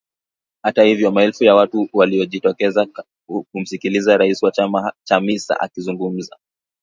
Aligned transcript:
Hata 0.63 0.83
hivyo 0.83 1.11
maelfu 1.11 1.43
ya 1.43 1.55
watu 1.55 1.89
waliojitokeza 1.93 2.87
kumsikiliza 3.51 4.17
rais 4.17 4.43
wa 4.43 4.51
chama 4.51 4.93
Chamisa 5.03 5.59
akizungumza. 5.59 6.37